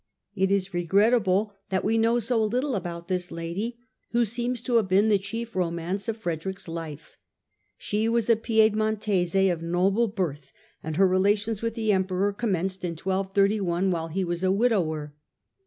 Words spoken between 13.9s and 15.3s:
while he was a widower.